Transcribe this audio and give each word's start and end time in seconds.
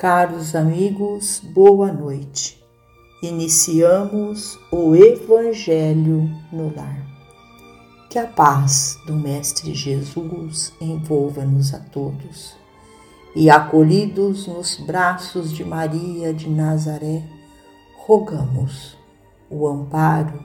Caros 0.00 0.54
amigos, 0.54 1.42
boa 1.44 1.92
noite. 1.92 2.58
Iniciamos 3.22 4.58
o 4.72 4.96
Evangelho 4.96 6.26
no 6.50 6.74
Lar. 6.74 7.06
Que 8.08 8.18
a 8.18 8.26
paz 8.26 8.96
do 9.06 9.12
Mestre 9.12 9.74
Jesus 9.74 10.72
envolva-nos 10.80 11.74
a 11.74 11.80
todos. 11.80 12.56
E 13.36 13.50
acolhidos 13.50 14.46
nos 14.46 14.78
braços 14.78 15.52
de 15.52 15.66
Maria 15.66 16.32
de 16.32 16.48
Nazaré, 16.48 17.22
rogamos 17.98 18.96
o 19.50 19.68
amparo, 19.68 20.42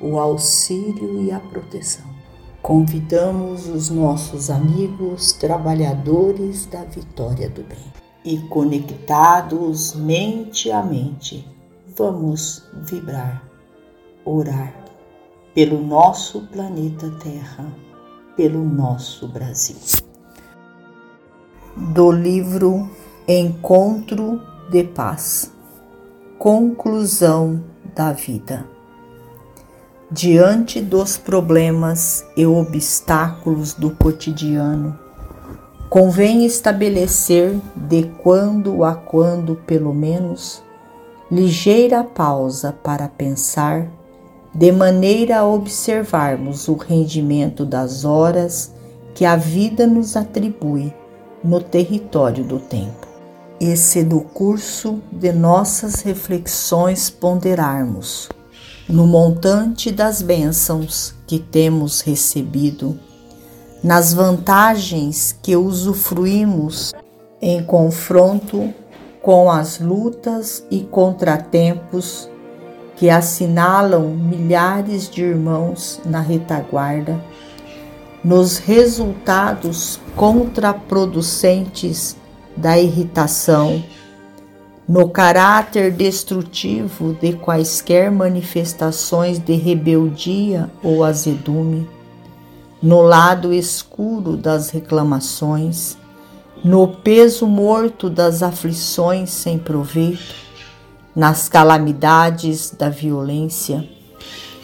o 0.00 0.16
auxílio 0.16 1.24
e 1.24 1.32
a 1.32 1.40
proteção. 1.40 2.06
Convidamos 2.62 3.66
os 3.66 3.90
nossos 3.90 4.48
amigos 4.48 5.32
trabalhadores 5.32 6.66
da 6.66 6.84
vitória 6.84 7.50
do 7.50 7.64
bem. 7.64 8.01
E 8.24 8.38
conectados 8.48 9.94
mente 9.94 10.70
a 10.70 10.82
mente, 10.82 11.44
vamos 11.96 12.62
vibrar, 12.72 13.42
orar 14.24 14.72
pelo 15.54 15.80
nosso 15.80 16.42
planeta 16.42 17.10
Terra, 17.22 17.66
pelo 18.36 18.64
nosso 18.64 19.26
Brasil. 19.26 19.76
Do 21.76 22.12
livro 22.12 22.88
Encontro 23.26 24.40
de 24.70 24.84
Paz 24.84 25.52
Conclusão 26.38 27.62
da 27.94 28.12
Vida 28.12 28.72
diante 30.12 30.78
dos 30.78 31.16
problemas 31.16 32.22
e 32.36 32.44
obstáculos 32.44 33.72
do 33.72 33.90
cotidiano, 33.92 34.98
convém 35.92 36.46
estabelecer 36.46 37.54
de 37.76 38.04
quando 38.22 38.82
a 38.82 38.94
quando, 38.94 39.56
pelo 39.56 39.92
menos, 39.92 40.62
ligeira 41.30 42.02
pausa 42.02 42.74
para 42.82 43.08
pensar, 43.08 43.86
de 44.54 44.72
maneira 44.72 45.40
a 45.40 45.46
observarmos 45.46 46.66
o 46.66 46.76
rendimento 46.76 47.66
das 47.66 48.06
horas 48.06 48.72
que 49.14 49.26
a 49.26 49.36
vida 49.36 49.86
nos 49.86 50.16
atribui 50.16 50.94
no 51.44 51.60
território 51.60 52.42
do 52.42 52.58
tempo. 52.58 53.06
E 53.60 53.76
se 53.76 54.02
no 54.02 54.22
curso 54.22 54.98
de 55.12 55.30
nossas 55.30 56.00
reflexões 56.00 57.10
ponderarmos 57.10 58.30
no 58.88 59.06
montante 59.06 59.90
das 59.90 60.22
bênçãos 60.22 61.14
que 61.26 61.38
temos 61.38 62.00
recebido, 62.00 62.98
nas 63.82 64.14
vantagens 64.14 65.36
que 65.42 65.56
usufruímos 65.56 66.94
em 67.40 67.64
confronto 67.64 68.72
com 69.20 69.50
as 69.50 69.80
lutas 69.80 70.64
e 70.70 70.80
contratempos 70.80 72.30
que 72.96 73.10
assinalam 73.10 74.10
milhares 74.10 75.10
de 75.10 75.22
irmãos 75.22 76.00
na 76.04 76.20
retaguarda, 76.20 77.20
nos 78.22 78.58
resultados 78.58 79.98
contraproducentes 80.14 82.16
da 82.56 82.78
irritação 82.78 83.82
no 84.88 85.08
caráter 85.08 85.90
destrutivo 85.90 87.14
de 87.14 87.32
quaisquer 87.32 88.10
manifestações 88.10 89.38
de 89.38 89.54
rebeldia 89.54 90.70
ou 90.82 91.02
azedume, 91.02 91.88
no 92.82 93.00
lado 93.00 93.52
escuro 93.52 94.36
das 94.36 94.70
reclamações, 94.70 95.96
no 96.64 96.88
peso 96.88 97.46
morto 97.46 98.10
das 98.10 98.42
aflições 98.42 99.30
sem 99.30 99.56
proveito, 99.58 100.34
nas 101.14 101.48
calamidades 101.48 102.70
da 102.70 102.88
violência, 102.88 103.88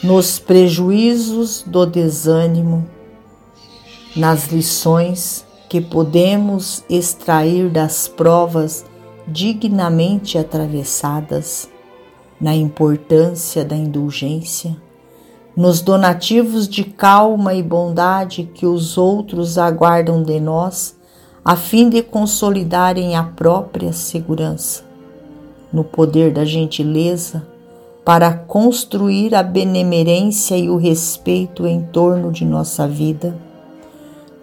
nos 0.03 0.39
prejuízos 0.39 1.63
do 1.67 1.87
desânimo, 1.87 2.89
nas 4.17 4.49
lições 4.49 5.47
que 5.69 5.81
podemos 5.81 6.83
extrair 6.89 7.69
das 7.69 8.09
provas 8.09 8.85
dignamente 9.27 10.39
atravessadas, 10.39 11.69
na 12.41 12.55
importância 12.55 13.65
da 13.65 13.77
indulgência, 13.77 14.77
nos 15.59 15.81
donativos 15.81 16.69
de 16.69 16.85
calma 16.85 17.53
e 17.53 17.65
bondade 17.65 18.49
que 18.55 18.65
os 18.65 18.97
outros 18.97 19.59
aguardam 19.59 20.23
de 20.23 20.39
nós, 20.39 20.97
a 21.45 21.57
fim 21.57 21.91
de 21.91 22.01
consolidarem 22.01 23.17
a 23.17 23.25
própria 23.25 23.93
segurança, 23.93 24.85
no 25.73 25.83
poder 25.83 26.33
da 26.33 26.45
gentileza, 26.45 27.45
para 28.05 28.33
construir 28.33 29.35
a 29.35 29.43
benemerência 29.43 30.57
e 30.57 30.71
o 30.71 30.77
respeito 30.77 31.67
em 31.67 31.83
torno 31.83 32.31
de 32.31 32.45
nossa 32.45 32.87
vida, 32.87 33.37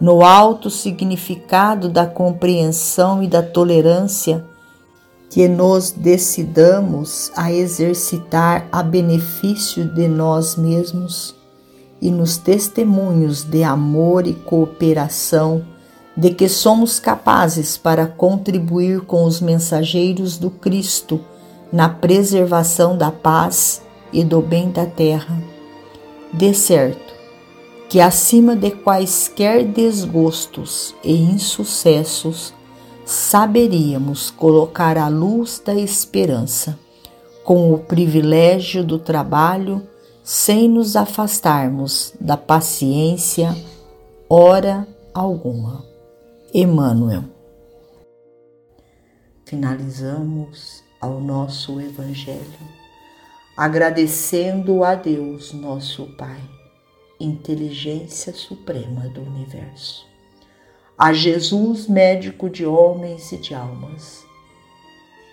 no 0.01 0.21
alto 0.21 0.69
significado 0.69 1.87
da 1.87 2.05
compreensão 2.05 3.23
e 3.23 3.27
da 3.27 3.41
tolerância 3.41 4.43
que 5.29 5.47
nos 5.47 5.91
decidamos 5.91 7.31
a 7.35 7.51
exercitar 7.51 8.67
a 8.71 8.81
benefício 8.81 9.85
de 9.85 10.07
nós 10.07 10.55
mesmos 10.55 11.35
e 12.01 12.09
nos 12.09 12.37
testemunhos 12.37 13.43
de 13.43 13.63
amor 13.63 14.27
e 14.27 14.33
cooperação 14.33 15.65
de 16.15 16.29
que 16.29 16.47
somos 16.47 16.99
capazes 16.99 17.77
para 17.77 18.07
contribuir 18.07 19.01
com 19.01 19.25
os 19.25 19.41
mensageiros 19.41 20.37
do 20.37 20.49
Cristo 20.49 21.19
na 21.71 21.89
preservação 21.89 22.97
da 22.97 23.11
paz 23.11 23.81
e 24.13 24.23
do 24.23 24.41
bem 24.41 24.71
da 24.71 24.85
terra. 24.85 25.37
De 26.31 26.53
certo 26.53 27.13
que, 27.89 27.99
acima 27.99 28.55
de 28.55 28.71
quaisquer 28.71 29.65
desgostos 29.65 30.95
e 31.03 31.13
insucessos, 31.13 32.53
saberíamos 33.05 34.31
colocar 34.31 34.97
a 34.97 35.07
luz 35.07 35.61
da 35.63 35.75
esperança 35.75 36.77
com 37.43 37.71
o 37.71 37.77
privilégio 37.77 38.83
do 38.83 38.97
trabalho 38.97 39.87
sem 40.23 40.67
nos 40.67 40.95
afastarmos 40.95 42.13
da 42.19 42.35
paciência 42.35 43.55
hora 44.27 44.87
alguma. 45.13 45.85
Emmanuel. 46.51 47.23
Finalizamos 49.45 50.83
ao 50.99 51.19
nosso 51.19 51.79
Evangelho 51.79 52.75
agradecendo 53.55 54.83
a 54.83 54.95
Deus, 54.95 55.53
nosso 55.53 56.07
Pai, 56.17 56.41
inteligência 57.19 58.33
suprema 58.33 59.07
do 59.09 59.21
universo 59.21 60.14
a 60.97 61.11
Jesus, 61.11 61.87
médico 61.89 62.49
de 62.49 62.65
homens 62.65 63.29
e 63.33 63.37
de 63.37 63.53
almas, 63.53 64.25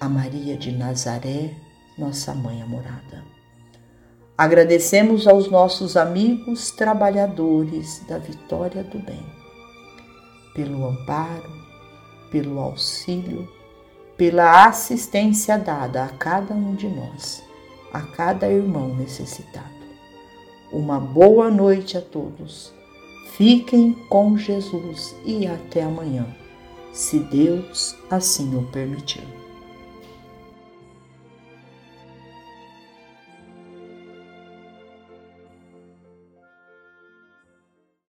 a 0.00 0.08
Maria 0.08 0.56
de 0.56 0.72
Nazaré, 0.72 1.54
nossa 1.96 2.34
mãe 2.34 2.60
amorada. 2.60 3.24
Agradecemos 4.36 5.28
aos 5.28 5.48
nossos 5.48 5.96
amigos 5.96 6.72
trabalhadores 6.72 8.02
da 8.08 8.18
vitória 8.18 8.82
do 8.82 8.98
bem, 8.98 9.24
pelo 10.52 10.84
amparo, 10.84 11.52
pelo 12.32 12.58
auxílio, 12.58 13.48
pela 14.16 14.66
assistência 14.66 15.56
dada 15.56 16.02
a 16.02 16.08
cada 16.08 16.54
um 16.54 16.74
de 16.74 16.88
nós, 16.88 17.40
a 17.92 18.00
cada 18.00 18.50
irmão 18.50 18.96
necessitado. 18.96 19.68
Uma 20.72 20.98
boa 20.98 21.52
noite 21.52 21.96
a 21.96 22.00
todos 22.00 22.81
Fiquem 23.36 23.92
com 24.10 24.36
Jesus 24.36 25.16
e 25.24 25.46
até 25.46 25.82
amanhã, 25.82 26.26
se 26.92 27.18
Deus 27.18 27.96
assim 28.10 28.54
o 28.54 28.62
permitir. 28.64 29.31